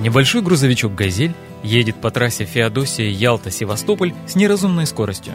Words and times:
Небольшой 0.00 0.40
грузовичок 0.40 0.94
«Газель» 0.94 1.34
едет 1.62 1.96
по 1.96 2.10
трассе 2.10 2.44
Феодосия-Ялта-Севастополь 2.44 4.14
с 4.26 4.34
неразумной 4.34 4.86
скоростью. 4.86 5.34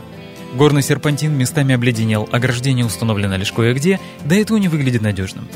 Горный 0.56 0.82
серпантин 0.82 1.38
местами 1.38 1.76
обледенел, 1.76 2.28
ограждение 2.32 2.84
установлено 2.84 3.36
лишь 3.36 3.52
кое-где, 3.52 4.00
да 4.26 4.44
то 4.44 4.58
не 4.58 4.68
выглядит 4.68 5.04
надежным. 5.04 5.48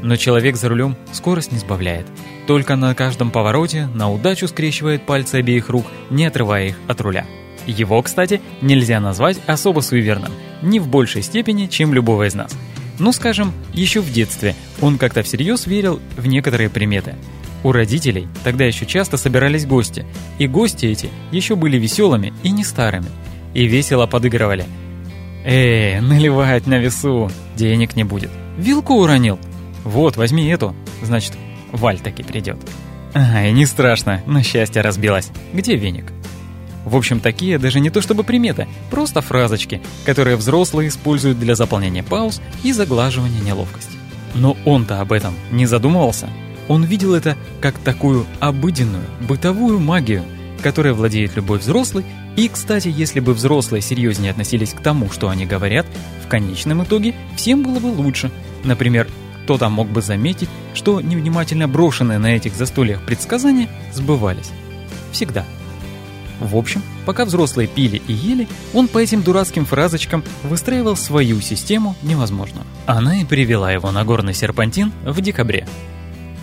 Но 0.00 0.16
человек 0.16 0.56
за 0.56 0.70
рулем 0.70 0.96
скорость 1.12 1.52
не 1.52 1.58
сбавляет. 1.58 2.06
Только 2.46 2.76
на 2.76 2.94
каждом 2.94 3.30
повороте 3.30 3.86
на 3.94 4.10
удачу 4.10 4.48
скрещивает 4.48 5.04
пальцы 5.04 5.36
обеих 5.36 5.68
рук, 5.68 5.84
не 6.08 6.24
отрывая 6.24 6.68
их 6.68 6.78
от 6.88 7.02
руля. 7.02 7.26
Его, 7.66 8.00
кстати, 8.00 8.40
нельзя 8.62 8.98
назвать 8.98 9.38
особо 9.46 9.80
суеверным, 9.80 10.32
ни 10.62 10.78
в 10.78 10.88
большей 10.88 11.20
степени, 11.20 11.66
чем 11.66 11.92
любого 11.92 12.26
из 12.26 12.34
нас. 12.34 12.56
Ну, 12.98 13.12
скажем, 13.12 13.52
еще 13.74 14.00
в 14.00 14.10
детстве 14.10 14.54
он 14.80 14.96
как-то 14.96 15.22
всерьез 15.22 15.66
верил 15.66 16.00
в 16.16 16.26
некоторые 16.26 16.70
приметы. 16.70 17.14
У 17.64 17.72
родителей 17.72 18.28
тогда 18.44 18.64
еще 18.64 18.84
часто 18.84 19.16
собирались 19.16 19.66
гости, 19.66 20.06
и 20.38 20.46
гости 20.46 20.84
эти 20.86 21.08
еще 21.32 21.56
были 21.56 21.78
веселыми 21.78 22.32
и 22.42 22.50
не 22.50 22.62
старыми, 22.62 23.08
и 23.54 23.64
весело 23.66 24.06
подыгрывали. 24.06 24.66
«Эй, 25.46 26.00
наливать 26.00 26.66
на 26.66 26.78
весу, 26.78 27.30
денег 27.56 27.96
не 27.96 28.04
будет. 28.04 28.30
Вилку 28.58 28.94
уронил? 28.94 29.38
Вот, 29.82 30.16
возьми 30.16 30.46
эту, 30.46 30.76
значит, 31.02 31.32
Валь 31.72 31.98
таки 31.98 32.22
придет». 32.22 32.58
Ай, 33.14 33.52
не 33.52 33.64
страшно, 33.64 34.22
на 34.26 34.42
счастье 34.42 34.82
разбилась. 34.82 35.30
Где 35.52 35.76
веник? 35.76 36.12
В 36.84 36.96
общем, 36.96 37.20
такие 37.20 37.58
даже 37.58 37.80
не 37.80 37.88
то 37.88 38.02
чтобы 38.02 38.24
приметы, 38.24 38.66
просто 38.90 39.22
фразочки, 39.22 39.80
которые 40.04 40.36
взрослые 40.36 40.88
используют 40.88 41.38
для 41.38 41.54
заполнения 41.54 42.02
пауз 42.02 42.42
и 42.62 42.72
заглаживания 42.72 43.40
неловкости. 43.40 43.96
Но 44.34 44.56
он-то 44.66 45.00
об 45.00 45.12
этом 45.12 45.34
не 45.50 45.64
задумывался. 45.64 46.28
Он 46.68 46.84
видел 46.84 47.14
это 47.14 47.36
как 47.60 47.78
такую 47.78 48.26
обыденную, 48.40 49.04
бытовую 49.28 49.80
магию, 49.80 50.24
которой 50.62 50.94
владеет 50.94 51.36
любой 51.36 51.58
взрослый, 51.58 52.04
и, 52.36 52.48
кстати, 52.48 52.88
если 52.88 53.20
бы 53.20 53.34
взрослые 53.34 53.82
серьезнее 53.82 54.30
относились 54.30 54.72
к 54.72 54.80
тому, 54.80 55.10
что 55.10 55.28
они 55.28 55.46
говорят, 55.46 55.86
в 56.24 56.28
конечном 56.28 56.82
итоге 56.82 57.14
всем 57.36 57.62
было 57.62 57.78
бы 57.78 57.86
лучше. 57.86 58.30
Например, 58.64 59.06
кто-то 59.44 59.68
мог 59.68 59.88
бы 59.88 60.00
заметить, 60.00 60.48
что 60.72 61.00
невнимательно 61.00 61.68
брошенные 61.68 62.18
на 62.18 62.34
этих 62.34 62.54
застольях 62.54 63.04
предсказания 63.04 63.68
сбывались. 63.92 64.50
Всегда. 65.12 65.44
В 66.40 66.56
общем, 66.56 66.82
пока 67.06 67.24
взрослые 67.24 67.68
пили 67.68 68.02
и 68.08 68.12
ели, 68.12 68.48
он 68.72 68.88
по 68.88 68.98
этим 68.98 69.22
дурацким 69.22 69.66
фразочкам 69.66 70.24
выстраивал 70.42 70.96
свою 70.96 71.40
систему 71.40 71.94
невозможного. 72.02 72.66
Она 72.86 73.20
и 73.20 73.24
привела 73.24 73.70
его 73.70 73.90
на 73.92 74.04
горный 74.04 74.34
серпантин 74.34 74.92
в 75.04 75.20
декабре. 75.20 75.68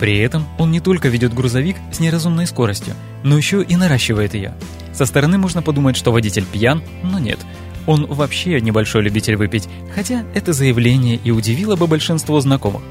При 0.02 0.18
этом 0.18 0.48
он 0.58 0.72
не 0.72 0.80
только 0.80 1.06
ведет 1.06 1.32
грузовик 1.32 1.76
с 1.92 2.00
неразумной 2.00 2.48
скоростью, 2.48 2.94
но 3.22 3.36
еще 3.36 3.62
и 3.62 3.76
наращивает 3.76 4.34
ее. 4.34 4.52
Со 4.92 5.06
стороны 5.06 5.38
можно 5.38 5.62
подумать, 5.62 5.96
что 5.96 6.10
водитель 6.10 6.44
пьян, 6.44 6.82
но 7.04 7.20
нет. 7.20 7.38
Он 7.86 8.06
вообще 8.06 8.60
небольшой 8.60 9.02
любитель 9.02 9.36
выпить, 9.36 9.68
хотя 9.94 10.24
это 10.34 10.52
заявление 10.52 11.20
и 11.22 11.30
удивило 11.30 11.76
бы 11.76 11.86
большинство 11.86 12.40
знакомых. 12.40 12.82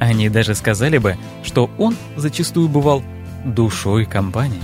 Они 0.00 0.28
даже 0.28 0.56
сказали 0.56 0.98
бы, 0.98 1.16
что 1.44 1.70
он 1.78 1.94
зачастую 2.16 2.68
бывал 2.68 3.04
душой 3.44 4.04
компании. 4.04 4.60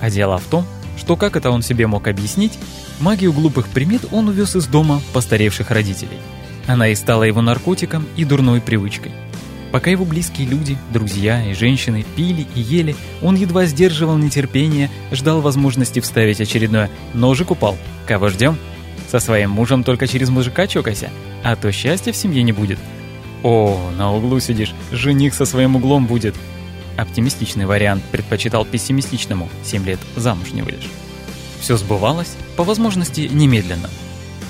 А 0.00 0.10
дело 0.10 0.38
в 0.38 0.44
том, 0.46 0.66
что 0.98 1.14
как 1.14 1.36
это 1.36 1.52
он 1.52 1.62
себе 1.62 1.86
мог 1.86 2.08
объяснить, 2.08 2.58
магию 2.98 3.32
глупых 3.32 3.68
примет 3.68 4.04
он 4.10 4.26
увез 4.26 4.56
из 4.56 4.66
дома 4.66 5.00
постаревших 5.12 5.70
родителей. 5.70 6.18
Она 6.66 6.88
и 6.88 6.96
стала 6.96 7.22
его 7.22 7.40
наркотиком 7.40 8.04
и 8.16 8.24
дурной 8.24 8.60
привычкой. 8.60 9.12
Пока 9.76 9.90
его 9.90 10.06
близкие 10.06 10.48
люди, 10.48 10.78
друзья 10.90 11.50
и 11.50 11.52
женщины 11.52 12.02
пили 12.16 12.46
и 12.54 12.60
ели, 12.60 12.96
он 13.20 13.34
едва 13.34 13.66
сдерживал 13.66 14.16
нетерпение, 14.16 14.90
ждал 15.12 15.42
возможности 15.42 16.00
вставить 16.00 16.40
очередное 16.40 16.90
«ножик 17.12 17.50
упал». 17.50 17.76
Кого 18.06 18.30
ждем? 18.30 18.56
Со 19.10 19.18
своим 19.18 19.50
мужем 19.50 19.84
только 19.84 20.06
через 20.06 20.30
мужика 20.30 20.66
чокайся, 20.66 21.10
а 21.44 21.56
то 21.56 21.70
счастья 21.72 22.12
в 22.12 22.16
семье 22.16 22.42
не 22.42 22.52
будет. 22.52 22.78
О, 23.42 23.90
на 23.98 24.14
углу 24.14 24.40
сидишь, 24.40 24.72
жених 24.92 25.34
со 25.34 25.44
своим 25.44 25.76
углом 25.76 26.06
будет. 26.06 26.34
Оптимистичный 26.96 27.66
вариант 27.66 28.02
предпочитал 28.10 28.64
пессимистичному, 28.64 29.50
7 29.62 29.84
лет 29.84 30.00
замуж 30.16 30.52
не 30.52 30.62
выйдешь. 30.62 30.88
Все 31.60 31.76
сбывалось, 31.76 32.34
по 32.56 32.64
возможности, 32.64 33.28
немедленно. 33.30 33.90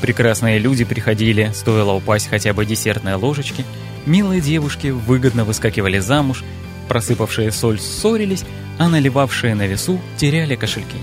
Прекрасные 0.00 0.58
люди 0.58 0.84
приходили, 0.84 1.52
стоило 1.54 1.92
упасть 1.92 2.28
хотя 2.28 2.52
бы 2.52 2.66
десертной 2.66 3.14
ложечки, 3.14 3.64
милые 4.04 4.40
девушки 4.40 4.88
выгодно 4.88 5.44
выскакивали 5.44 5.98
замуж, 5.98 6.44
просыпавшие 6.88 7.50
соль 7.50 7.80
ссорились, 7.80 8.44
а 8.78 8.88
наливавшие 8.88 9.54
на 9.54 9.66
весу 9.66 10.00
теряли 10.16 10.54
кошельки. 10.54 10.98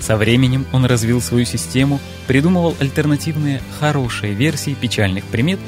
Со 0.00 0.16
временем 0.16 0.66
он 0.72 0.84
развил 0.84 1.20
свою 1.20 1.44
систему, 1.44 2.00
придумывал 2.26 2.76
альтернативные 2.80 3.62
хорошие 3.78 4.34
версии 4.34 4.74
печальных 4.74 5.24
примет, 5.24 5.60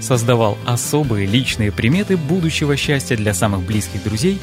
создавал 0.00 0.58
особые 0.66 1.26
личные 1.26 1.72
приметы 1.72 2.16
будущего 2.18 2.76
счастья 2.76 3.16
для 3.16 3.32
самых 3.32 3.62
близких 3.62 4.04
друзей 4.04 4.38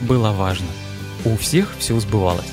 было 0.00 0.32
важно. 0.32 0.66
У 1.24 1.36
всех 1.36 1.74
все 1.78 1.98
сбывалось. 2.00 2.46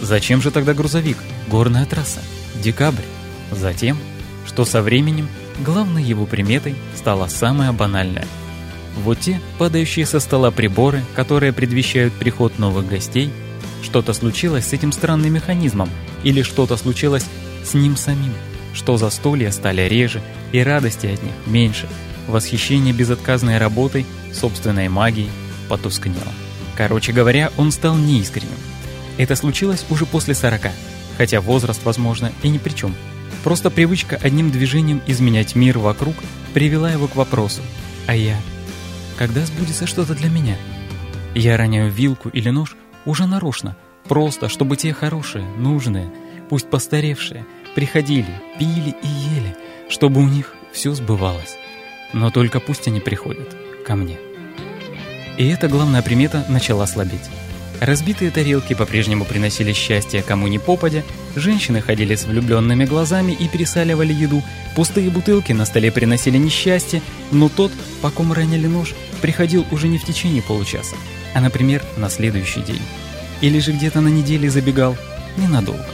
Зачем 0.00 0.42
же 0.42 0.50
тогда 0.50 0.74
грузовик, 0.74 1.18
горная 1.48 1.86
трасса, 1.86 2.20
декабрь? 2.62 3.04
Затем, 3.52 3.98
что 4.56 4.64
со 4.64 4.80
временем 4.80 5.28
главной 5.58 6.02
его 6.02 6.24
приметой 6.24 6.76
стала 6.94 7.26
самая 7.26 7.72
банальная. 7.72 8.24
Вот 9.04 9.20
те 9.20 9.38
падающие 9.58 10.06
со 10.06 10.18
стола 10.18 10.50
приборы, 10.50 11.04
которые 11.14 11.52
предвещают 11.52 12.14
приход 12.14 12.58
новых 12.58 12.88
гостей, 12.88 13.30
что-то 13.82 14.14
случилось 14.14 14.68
с 14.68 14.72
этим 14.72 14.92
странным 14.92 15.34
механизмом 15.34 15.90
или 16.22 16.40
что-то 16.40 16.78
случилось 16.78 17.26
с 17.66 17.74
ним 17.74 17.98
самим, 17.98 18.32
что 18.72 18.96
застолья 18.96 19.50
стали 19.50 19.82
реже 19.82 20.22
и 20.52 20.60
радости 20.60 21.04
от 21.04 21.22
них 21.22 21.34
меньше, 21.44 21.86
восхищение 22.26 22.94
безотказной 22.94 23.58
работой, 23.58 24.06
собственной 24.32 24.88
магией 24.88 25.28
потускнело. 25.68 26.32
Короче 26.78 27.12
говоря, 27.12 27.52
он 27.58 27.72
стал 27.72 27.94
неискренним. 27.94 28.48
Это 29.18 29.36
случилось 29.36 29.84
уже 29.90 30.06
после 30.06 30.34
40, 30.34 30.70
хотя 31.18 31.42
возраст, 31.42 31.84
возможно, 31.84 32.32
и 32.42 32.48
ни 32.48 32.56
при 32.56 32.70
чем. 32.70 32.94
Просто 33.46 33.70
привычка 33.70 34.18
одним 34.20 34.50
движением 34.50 35.00
изменять 35.06 35.54
мир 35.54 35.78
вокруг 35.78 36.16
привела 36.52 36.90
его 36.90 37.06
к 37.06 37.14
вопросу 37.14 37.62
«А 38.08 38.16
я? 38.16 38.36
Когда 39.16 39.46
сбудется 39.46 39.86
что-то 39.86 40.16
для 40.16 40.28
меня?» 40.28 40.56
Я 41.32 41.56
роняю 41.56 41.88
вилку 41.88 42.28
или 42.28 42.50
нож 42.50 42.74
уже 43.04 43.24
нарочно, 43.24 43.76
просто 44.08 44.48
чтобы 44.48 44.76
те 44.76 44.92
хорошие, 44.92 45.44
нужные, 45.44 46.10
пусть 46.48 46.68
постаревшие, 46.68 47.46
приходили, 47.76 48.42
пили 48.58 48.96
и 49.00 49.06
ели, 49.06 49.56
чтобы 49.88 50.22
у 50.22 50.26
них 50.26 50.52
все 50.72 50.92
сбывалось. 50.92 51.56
Но 52.12 52.32
только 52.32 52.58
пусть 52.58 52.88
они 52.88 52.98
приходят 52.98 53.56
ко 53.86 53.94
мне. 53.94 54.18
И 55.38 55.46
эта 55.46 55.68
главная 55.68 56.02
примета 56.02 56.44
начала 56.48 56.84
слабеть. 56.88 57.30
Разбитые 57.80 58.30
тарелки 58.30 58.74
по-прежнему 58.74 59.24
приносили 59.24 59.72
счастье 59.72 60.22
кому 60.22 60.46
ни 60.46 60.58
попадя, 60.58 61.04
женщины 61.34 61.82
ходили 61.82 62.14
с 62.14 62.24
влюбленными 62.24 62.86
глазами 62.86 63.32
и 63.32 63.48
пересаливали 63.48 64.14
еду, 64.14 64.42
пустые 64.74 65.10
бутылки 65.10 65.52
на 65.52 65.66
столе 65.66 65.92
приносили 65.92 66.38
несчастье, 66.38 67.02
но 67.32 67.48
тот, 67.48 67.72
по 68.00 68.10
ком 68.10 68.32
ранили 68.32 68.66
нож, 68.66 68.94
приходил 69.20 69.66
уже 69.70 69.88
не 69.88 69.98
в 69.98 70.04
течение 70.04 70.42
получаса, 70.42 70.96
а, 71.34 71.40
например, 71.40 71.84
на 71.96 72.08
следующий 72.08 72.60
день. 72.60 72.82
Или 73.42 73.58
же 73.58 73.72
где-то 73.72 74.00
на 74.00 74.08
неделе 74.08 74.48
забегал 74.48 74.96
ненадолго. 75.36 75.84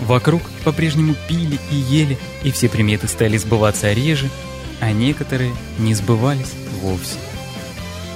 Вокруг 0.00 0.42
по-прежнему 0.64 1.16
пили 1.28 1.58
и 1.72 1.74
ели, 1.74 2.16
и 2.44 2.52
все 2.52 2.68
приметы 2.68 3.08
стали 3.08 3.36
сбываться 3.36 3.92
реже, 3.92 4.30
а 4.80 4.92
некоторые 4.92 5.52
не 5.78 5.94
сбывались 5.94 6.52
вовсе. 6.80 7.18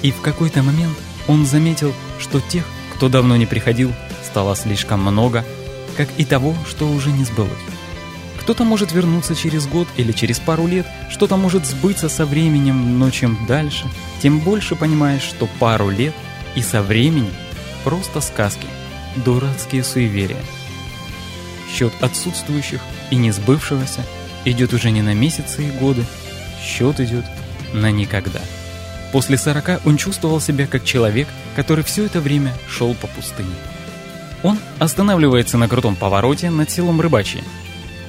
И 0.03 0.13
в 0.13 0.21
какой-то 0.21 0.63
момент 0.63 0.97
он 1.27 1.45
заметил, 1.47 1.93
что 2.21 2.41
тех, 2.41 2.65
кто 3.03 3.09
давно 3.09 3.35
не 3.35 3.47
приходил, 3.47 3.93
стало 4.25 4.55
слишком 4.55 5.01
много, 5.01 5.45
как 5.97 6.09
и 6.19 6.25
того, 6.25 6.55
что 6.69 6.89
уже 6.89 7.11
не 7.11 7.25
сбылось. 7.25 7.51
Кто-то 8.41 8.63
может 8.63 8.93
вернуться 8.93 9.35
через 9.35 9.67
год 9.67 9.89
или 9.97 10.13
через 10.13 10.39
пару 10.39 10.69
лет, 10.69 10.87
что-то 11.11 11.37
может 11.37 11.67
сбыться 11.67 12.09
со 12.09 12.25
временем, 12.25 13.01
но 13.01 13.11
чем 13.11 13.37
дальше, 13.49 13.87
тем 14.23 14.39
больше 14.39 14.77
понимаешь, 14.77 15.23
что 15.23 15.49
пару 15.59 15.91
лет 15.91 16.15
и 16.55 16.63
со 16.63 16.81
временем 16.81 17.33
просто 17.83 18.21
сказки, 18.21 18.69
дурацкие 19.17 19.83
суеверия. 19.83 20.45
Счет 21.77 21.93
отсутствующих 22.01 22.81
и 23.11 23.17
не 23.17 23.33
сбывшегося 23.33 24.05
идет 24.45 24.73
уже 24.75 24.93
не 24.93 25.03
на 25.03 25.13
месяцы 25.13 25.67
и 25.67 25.71
годы, 25.73 26.05
счет 26.65 27.01
идет 27.01 27.25
на 27.73 27.91
никогда. 27.91 28.43
После 29.13 29.37
40 29.37 29.83
он 29.85 29.99
чувствовал 29.99 30.41
себя 30.41 30.67
как 30.67 30.85
человек, 30.85 31.29
который 31.55 31.85
все 31.85 32.07
это 32.07 32.21
время 32.21 32.55
шел 32.67 32.95
по 32.95 33.07
пустыне. 33.07 33.55
Он 34.43 34.59
останавливается 34.79 35.59
на 35.59 35.69
крутом 35.69 35.97
повороте 35.97 36.51
над 36.51 36.71
селом 36.71 37.01
Рыбачье. 37.01 37.45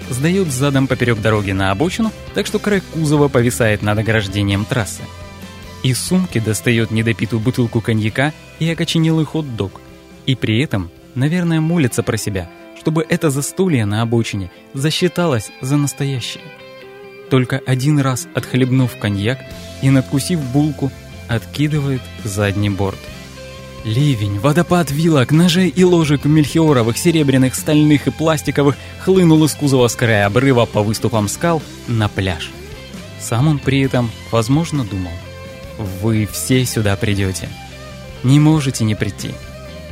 Сдает 0.09 0.51
задом 0.51 0.87
поперек 0.87 1.19
дороги 1.21 1.51
на 1.51 1.71
обочину, 1.71 2.11
так 2.33 2.47
что 2.47 2.57
край 2.57 2.81
кузова 2.81 3.27
повисает 3.27 3.81
над 3.81 3.99
ограждением 3.99 4.65
трассы. 4.65 5.03
Из 5.83 5.99
сумки 5.99 6.39
достает 6.39 6.91
недопитую 6.91 7.41
бутылку 7.41 7.81
коньяка 7.81 8.33
и 8.59 8.69
окоченелый 8.69 9.25
хот-дог. 9.25 9.81
И 10.25 10.35
при 10.35 10.61
этом, 10.61 10.89
наверное, 11.15 11.59
молится 11.59 12.03
про 12.03 12.15
себя, 12.15 12.49
чтобы 12.79 13.05
это 13.07 13.29
застолье 13.29 13.85
на 13.85 14.01
обочине 14.01 14.49
засчиталось 14.73 15.51
за 15.61 15.75
настоящее. 15.75 16.43
Только 17.33 17.63
один 17.65 17.97
раз 17.99 18.27
отхлебнув 18.35 18.95
коньяк 18.99 19.39
и 19.81 19.89
надкусив 19.89 20.39
булку, 20.39 20.91
откидывает 21.27 22.01
задний 22.23 22.69
борт. 22.69 22.99
Ливень, 23.83 24.37
водопад 24.37 24.91
вилок, 24.91 25.31
ножей 25.31 25.69
и 25.69 25.83
ложек 25.83 26.25
мельхиоровых, 26.25 26.95
серебряных, 26.95 27.55
стальных 27.55 28.05
и 28.05 28.11
пластиковых 28.11 28.75
хлынул 28.99 29.43
из 29.45 29.55
кузова 29.55 29.87
с 29.87 29.95
края 29.95 30.27
обрыва 30.27 30.67
по 30.67 30.83
выступам 30.83 31.27
скал 31.27 31.63
на 31.87 32.07
пляж. 32.07 32.51
Сам 33.19 33.47
он 33.47 33.57
при 33.57 33.81
этом, 33.81 34.11
возможно, 34.29 34.83
думал. 34.83 35.13
«Вы 36.03 36.29
все 36.31 36.63
сюда 36.65 36.95
придете. 36.95 37.49
Не 38.21 38.39
можете 38.39 38.83
не 38.83 38.93
прийти. 38.93 39.31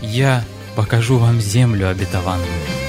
Я 0.04 0.46
покажу 0.76 1.18
вам 1.18 1.42
землю 1.42 1.90
обетованную». 1.90 2.81